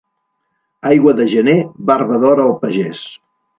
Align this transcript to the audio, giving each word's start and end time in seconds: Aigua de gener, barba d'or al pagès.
Aigua 0.91 1.13
de 1.19 1.27
gener, 1.35 1.55
barba 1.91 2.19
d'or 2.25 2.43
al 2.47 2.57
pagès. 2.67 3.07